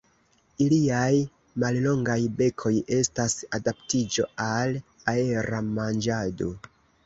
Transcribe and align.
Iliaj 0.63 1.11
mallongaj 1.63 2.15
bekoj 2.41 2.73
estas 2.99 3.37
adaptiĝo 3.61 4.29
al 4.49 4.77
aera 5.17 5.65
manĝado. 5.81 6.53